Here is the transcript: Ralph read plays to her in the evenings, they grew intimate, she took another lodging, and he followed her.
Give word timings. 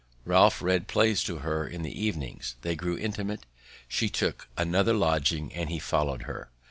Ralph 0.25 0.63
read 0.63 0.87
plays 0.87 1.21
to 1.25 1.35
her 1.45 1.67
in 1.67 1.83
the 1.83 1.95
evenings, 2.03 2.55
they 2.63 2.75
grew 2.75 2.97
intimate, 2.97 3.45
she 3.87 4.09
took 4.09 4.47
another 4.57 4.93
lodging, 4.95 5.53
and 5.53 5.69
he 5.69 5.77
followed 5.77 6.23
her. 6.23 6.49